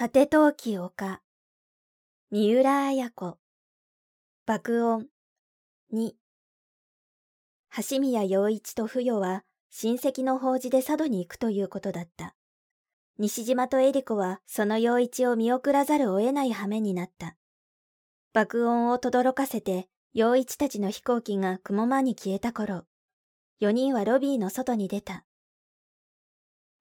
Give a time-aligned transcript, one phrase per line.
[0.00, 1.20] 果て陶器丘
[2.30, 3.36] 三浦綾子
[4.46, 5.08] 爆音
[5.92, 6.12] 2
[7.90, 12.36] 橋宮陽一と不与は親戚の法事で佐渡に行くということだった。
[13.18, 17.34] 西島とエリコはその陽一を見送らざるを得ない羽目になった。
[18.32, 22.84] 爆音を轟かせて陽一たちの飛行機が雲間に消えた頃、
[23.60, 25.24] 4人はロビーの外に出た。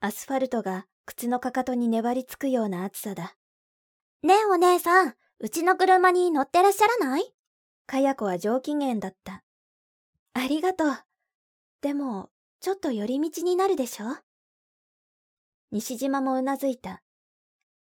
[0.01, 3.37] アスファルトが靴のかかとに粘りつくような暑さだ。
[4.23, 7.33] ねえお姉さん、うちの車に乗ってらっしゃらない？
[7.85, 9.41] かや子は上機嫌だった。
[10.33, 10.89] ありがとう。
[11.81, 14.05] でも、ちょっと寄り道になるでしょ？
[15.71, 17.01] 西島もうなずいた。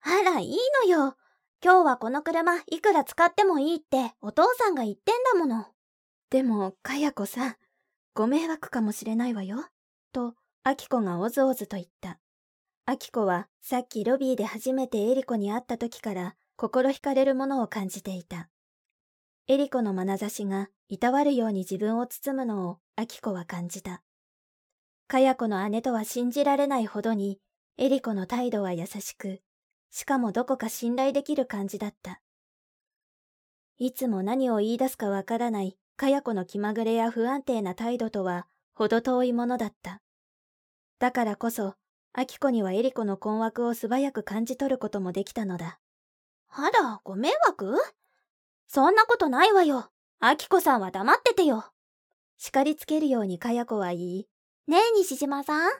[0.04, 1.18] あら、いいのよ。
[1.62, 5.66] 今日はこの車いくら使ってもいいってお父さんが言ってんだもの。
[6.30, 7.56] でも、かや子さん、
[8.14, 9.66] ご迷惑かもしれないわよ。
[10.14, 12.21] と、あきこがおずおずと言った。
[12.92, 18.50] あきこはさっきロビーで初めてエリコに会った時から心惹かれるものを感じていた。
[19.48, 24.04] エリコの眼差しがいたわるように自分を包むのをアキコは感じた。
[25.08, 27.40] かや子の姉とは信じられないほどに、
[27.78, 29.40] エリコの態度は優しく、
[29.90, 32.20] しかもどこか信頼できる感じだった。
[33.78, 40.02] いつも何を言い出すかわからないかや子の気まぐれや不安定な態度とは程遠いものだった。
[41.00, 41.76] だからこそ、
[42.14, 45.80] アキコにはエリコの困惑を素早く感じ取ることもできたのだ。
[46.50, 47.78] あら、ご迷惑？
[48.68, 49.90] そんなことないわよ。
[50.20, 51.66] アキコさんは黙っててよ。
[52.38, 54.28] 叱りつけるようにかや子は言い、
[54.68, 55.72] ねえ西島さん、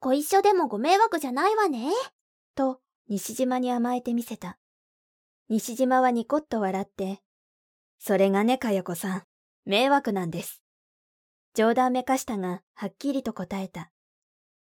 [0.00, 1.90] ご一緒でもご迷惑じゃないわね。
[2.54, 4.58] と、西島に甘えてみせた。
[5.48, 7.22] 西島はニコッと笑って、
[7.98, 9.22] それがねかや子さん、
[9.64, 10.62] 迷惑なんです。
[11.54, 13.90] 冗談めかしたが、はっきりと答えた。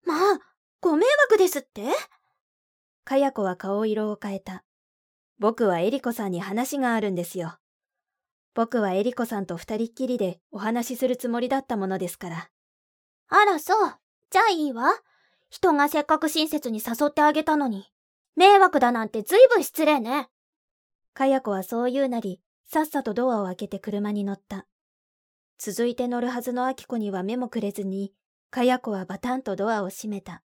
[0.05, 0.39] まあ、
[0.81, 1.83] ご迷惑ですって？
[3.05, 4.62] かや子は顔色を変えた。
[5.41, 7.59] 僕はエリコさんに話があるんですよ。
[8.55, 12.50] 僕はエリコさんと二人っきりでお話しするつもりだったものですから。
[13.28, 13.94] あらそう。
[14.31, 14.93] じゃあいいわ。
[15.50, 17.87] 人がせっかく親切に誘ってあげたのに。
[18.37, 20.28] 迷惑だなんてずいぶん失礼ね。
[21.12, 24.69] かや子はそう言うなり、さっさとドアを開けて車に乗った。
[25.59, 28.12] 続いて乗るはずのアキコには目もくれずに、
[28.50, 30.45] かや子はバタンとドアを閉めた。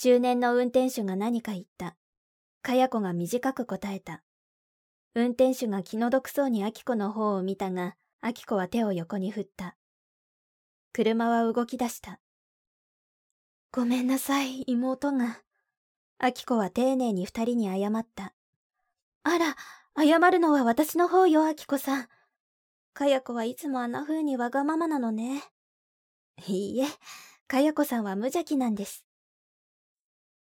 [0.00, 1.96] 中年の運転手が何か言った。
[2.62, 4.22] かや子が短く答えた。
[5.16, 9.76] 運転手が気の毒そうにアキコの方を見たが、アキコは手を横に振った。
[10.92, 12.20] 車は動き出した。
[13.72, 15.42] ごめんなさい、妹が。
[16.18, 18.34] アキコは丁寧に二人に謝った。
[19.24, 19.56] あら、
[19.96, 22.08] 謝るのは私の方よ、アキコさん。
[22.94, 25.42] かや子はいつもあんな風にわがままなのね。
[26.46, 26.86] いいえ、
[27.48, 29.07] かや子さんは無邪気なんです。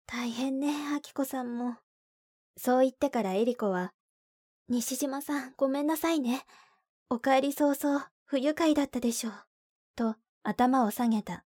[0.07, 1.77] 大変ね、アキコさんも。
[2.57, 3.93] そう言ってからエリコは、
[4.67, 6.43] 西島さん、ごめんなさいね。
[7.09, 9.33] お帰り早々、不愉快だったでしょう。
[9.95, 11.43] と、頭を下げた。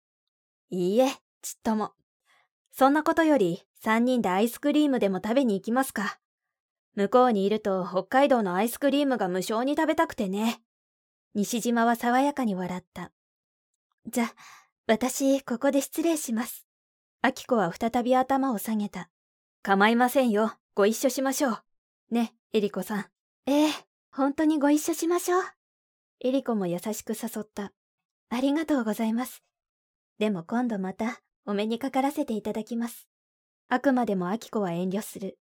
[0.70, 1.10] いいえ、
[1.42, 1.94] ちっとも。
[2.72, 6.20] そんなことより、三人でアイスクリームでも食べに行きますか。
[6.96, 10.62] 向こうにいると北海道のアイスクリームが無償に食べたくてね。
[11.34, 13.12] 西島は爽やかに笑った。
[14.06, 14.34] じゃ、
[14.88, 16.69] 私、ここで失礼します。
[17.22, 19.10] アキコは再び頭を下げた。
[19.62, 20.54] 構いませんよ。
[20.74, 21.64] ご一緒しましょう。
[22.12, 23.06] ね、エリコさん。
[23.46, 23.72] ええ、
[24.10, 25.44] 本当にご一緒しましょう。
[26.22, 27.74] エリコも優しく誘った。
[28.30, 29.44] ありがとうございます。
[30.18, 33.10] でも今度またお目にかからせていただきます。
[33.68, 35.38] あくまでもアキコは遠慮する。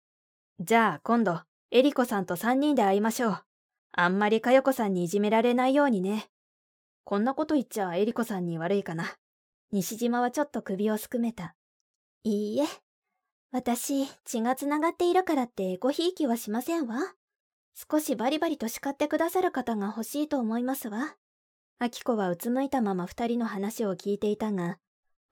[0.58, 3.42] じゃあ今度、エリコさんと三人で会いましょう。
[3.92, 6.26] あんまりかよこさんにいじめられないようにね。
[7.04, 9.14] こんなこと言っちゃエリコさんに悪いかな。
[9.70, 11.54] 西島はちょっと首をすくめた。
[12.28, 12.66] いいえ、
[13.52, 16.98] 私、血がつながっているからってごひいきはしませんわ。
[17.74, 21.16] 少しバリバリと叱ってくださる方が欲しいと思いますわ。
[21.78, 24.78] アキコはうつむいたまま二人の話を聞いていたが、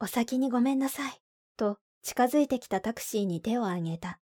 [0.00, 1.20] お先にごめんなさい、
[1.58, 4.18] と近づいてきたタクシーに手を挙げた。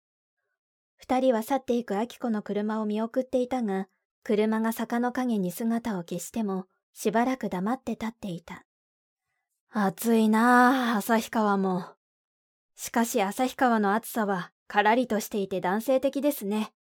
[0.96, 3.88] 二人は去っていくアキコの車を見送っていたが、
[4.24, 8.66] 車が坂の影に姿を消しても、しばらく黙って立っていた。
[9.70, 11.86] 暑いなあ、旭川も。
[12.76, 16.74] しかし旭川の暑さはからりとしていて男性的ですね。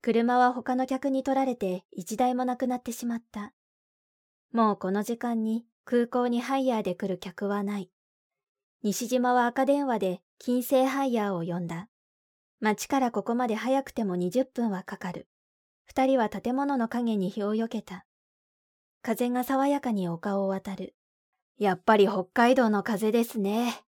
[0.00, 3.52] 車は他の客に取られて一台もなくなってしまった。
[4.52, 7.90] もうこの時間に空港にハイヤーで来る客はない。
[8.82, 11.88] 西島は赤電話で金星ハイヤーを呼んだ。
[12.60, 15.28] 街からここまで早くても20分はかかる。
[15.84, 18.06] 二人は建物の影に日をよけた。
[19.02, 20.94] 風が爽やかに丘を渡る。
[21.58, 23.82] やっぱり北海道の風ですね。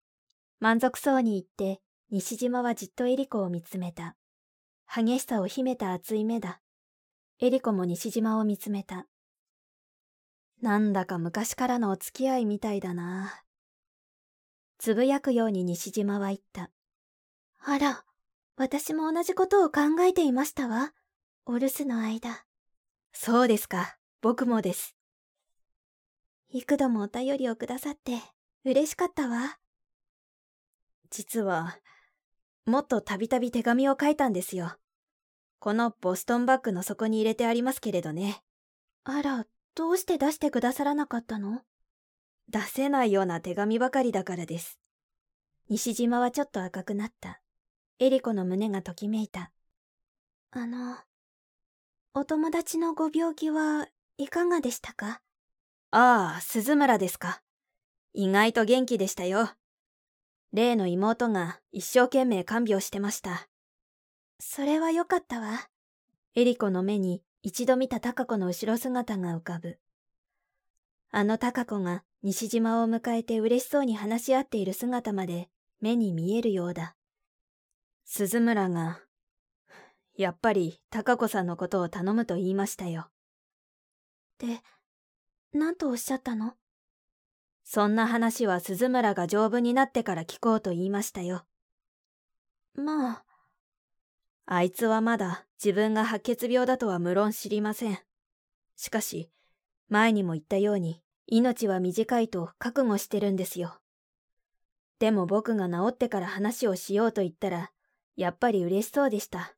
[0.65, 4.17] 満足そうに言って、西島はじっとエリコを見つめた。
[4.89, 6.63] 激しさを秘めた熱い目だ。
[7.39, 9.07] エリコも西島を見つめた。
[10.63, 13.43] なんだか昔からのお付き合いみたいだな。
[14.79, 16.71] つぶやくように西島は言った。
[17.59, 18.03] あら、
[18.57, 20.95] 私も同じことを考えていましたわ。
[21.45, 22.47] お留守の間。
[23.13, 23.99] そうですか。
[24.23, 24.97] 僕もです。
[26.49, 28.19] 幾度もお便りをくださって
[28.65, 29.59] 嬉しかったわ。
[31.17, 31.79] 実は、
[32.67, 34.77] もっとたびたび手紙を書いたんですよ。
[35.61, 38.43] このボストンバッグの底に入れてありますけれどね。
[39.05, 39.47] あら、
[39.77, 41.63] どうして出してくださらなかったの？
[42.49, 44.81] 出せないような手紙ばかりだからです。
[45.69, 47.41] 西島はちょっと赤くなった。
[48.01, 49.53] エリコの胸がときめいた。
[50.51, 50.97] あの、
[52.13, 53.87] お友達のご病気は
[54.19, 55.21] いかがでしたか？
[55.93, 57.41] ああ、鈴村ですか。
[58.15, 59.51] 意外と元気でしたよ。
[60.55, 63.49] 例の妹が一生懸命看病してました。
[64.39, 65.69] それはよかったわ。
[66.37, 69.81] エリコの目に一度見たタカ子の後ろ姿が浮かぶ。
[71.11, 75.49] あのタカ子が西島を迎えて嬉しそうに話し合っている姿まで
[75.81, 76.95] 目に見えるようだ。
[78.05, 79.01] 鈴村が、
[80.17, 83.09] やっぱりタカ子さんのことを頼むと言いましたよ。
[84.39, 84.61] で、
[85.53, 86.55] 何とおっしゃったの？
[87.65, 91.45] そんな話は鈴村が丈夫になってから聞こうと言いましたよ。
[92.75, 93.25] まあ、
[94.47, 97.99] あいつはまだ自分が白血病だとは無論知りません。
[98.77, 99.31] しかし、
[99.89, 103.81] 前にも言ったように、命は短いと覚悟してるんですよ。
[104.99, 107.71] でも僕が治ってから話をしようと言ったら、
[108.17, 109.55] やっぱり嬉しそうでした。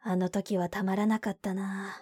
[0.00, 2.00] あの時はたまらなかったな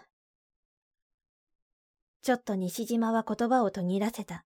[2.21, 4.45] ちょっと西島は言葉を途切らせた。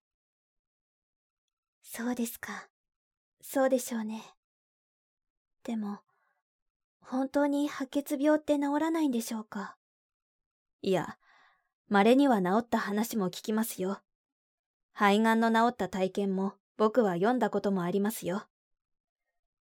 [1.81, 2.69] そうですか。
[3.41, 4.23] そうでしょうね。
[5.63, 5.99] でも、
[7.01, 9.75] 本当に白血病って治らないんでしょうか？
[10.81, 11.17] いや、
[11.87, 14.01] 稀には治った話も聞きますよ。
[14.93, 18.43] 肺がんの治った体験も僕は読んだこともありますよ。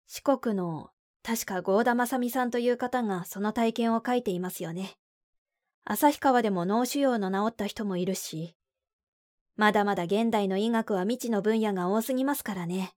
[0.07, 0.89] 四国の、
[1.23, 4.97] 確か郷田正美さんという方がその体験を書いていますよね。
[5.83, 8.55] 旭川でも脳腫瘍の治った人もいるし、
[9.57, 12.93] まだまだ現代の医学は未知の分野が多すぎますからね。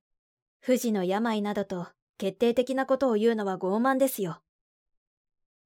[0.61, 1.87] 不治の病などと
[2.19, 4.43] 決定的なことを言うのは傲慢ですよ。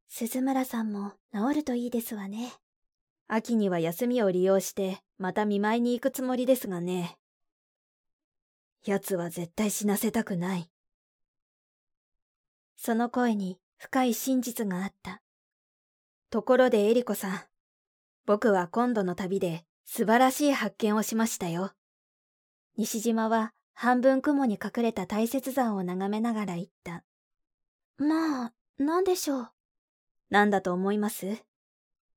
[0.08, 2.52] 鈴村さんも治るといいですわね。
[3.26, 7.16] 秋には休みを利用して、また見舞いに行くつもりですがね。
[8.84, 10.68] 奴は絶対死なせたくない。
[12.76, 15.22] その声に深い真実があった。
[16.28, 17.40] ところでエリコさん、
[18.26, 21.73] 僕は今度の旅で素晴らしい発見をしましたよ。
[22.76, 27.05] 西島は半分雲に隠れた大雪山を眺めながら言った。
[27.99, 29.50] まあ、何でしょう？
[30.31, 31.44] 何だと思います？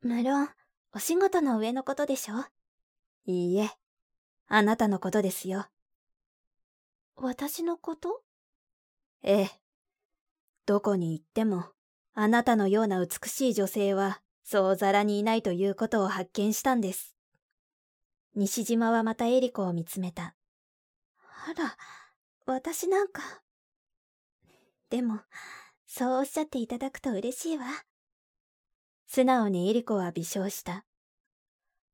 [0.01, 0.49] 無論、
[0.93, 2.35] お仕事の上のことでしょ？
[3.25, 3.69] いいえ、
[4.47, 5.67] あなたのことですよ。
[7.17, 8.21] 私のこと？
[9.23, 9.49] ええ。
[10.65, 11.65] どこに行っても、
[12.13, 17.14] あなたのような美しい女性は、そうざらにいないということを発見したんです。
[18.35, 20.35] 西島はまたエリコを見つめた。
[21.47, 21.77] あら、
[22.45, 23.21] 私なんか。
[24.89, 25.21] でも、
[25.87, 27.65] そうおっしゃっていただくと嬉しいわ。
[29.07, 30.85] 素直にエリコは微笑した。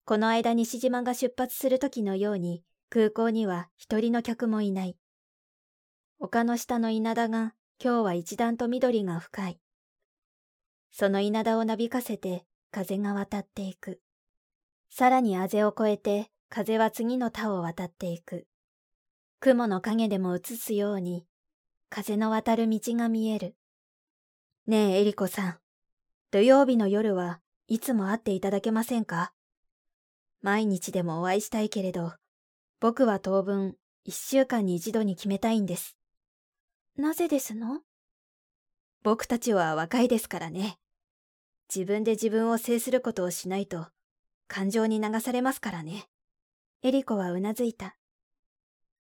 [0.03, 4.98] この間西島が出発する時のように空港には一人の客もいない。
[6.19, 9.60] 丘の下の稲田が今日は一段と緑が深い。
[10.91, 14.01] その稲田をなびかせて風が渡っていく。
[14.93, 18.45] さらにあぜを越えて風は次の田を渡っていく。
[19.39, 21.25] 雲の影でも映すように、
[21.89, 23.55] 風の渡る道が見える。
[24.67, 25.57] ねえ、エリコさん。
[26.29, 29.31] 土曜日の夜はいつも会っていただけませんか？
[30.41, 32.13] 毎日でもお会いしたいけれど、
[32.81, 35.95] 僕は当分一週間に一度に決めたいんです。
[36.98, 37.79] なぜですの？
[39.03, 40.77] 僕たちは若いですからね。
[41.74, 43.88] 自分で自分を制することをしないと、
[44.51, 46.10] 感情に流されますからね。
[46.84, 47.96] エリコはうなずいた。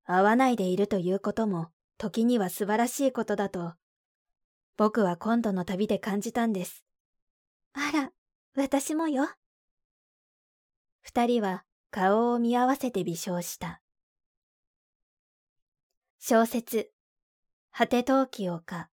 [0.05, 1.67] 会わないでいるということも
[1.97, 3.73] 時には素晴らしいことだと、
[4.77, 6.85] 僕は今度の旅で感じたんです。
[7.73, 8.11] あら、
[8.55, 9.27] 私もよ。
[11.01, 13.81] 二人は顔を見合わせて微笑した。
[16.17, 16.93] 小説、
[17.71, 18.89] 果て陶器丘、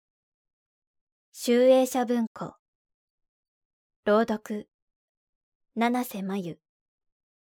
[1.32, 2.54] 集英社文庫、
[4.06, 4.70] 朗読、
[5.78, 6.65] 七瀬真由。